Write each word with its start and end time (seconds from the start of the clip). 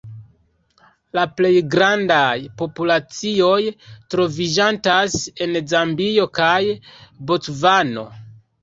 La 1.17 1.25
plej 1.41 1.51
grandaj 1.75 2.33
populacioj 2.63 3.61
troviĝantas 4.15 5.21
en 5.47 5.63
Zambio 5.75 6.31
kaj 6.43 6.61
Bocvano. 7.31 8.13